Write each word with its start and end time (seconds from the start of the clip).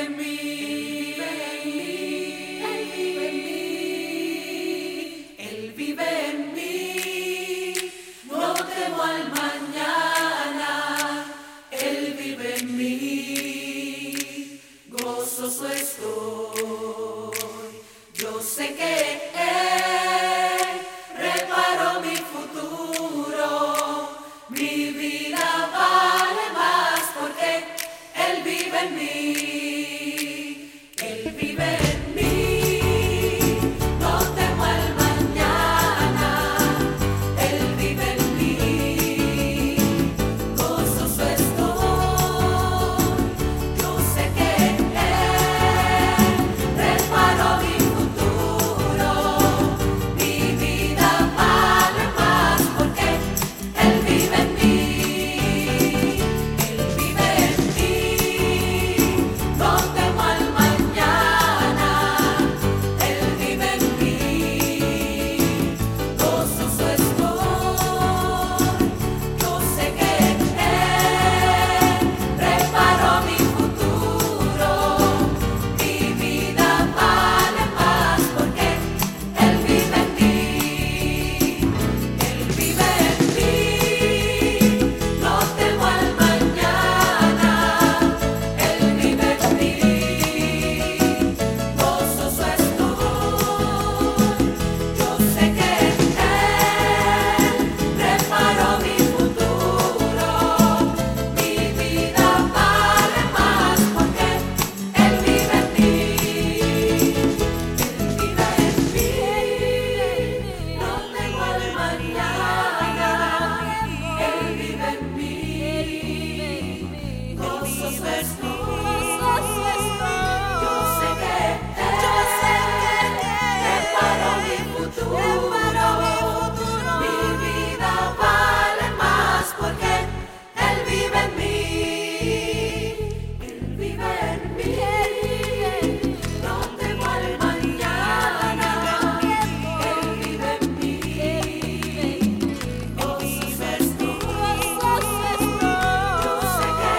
vive 0.00 0.04
en 0.04 0.16
mí. 0.16 1.14
Él 5.38 5.72
vive 5.76 6.20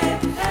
head. 0.01 0.50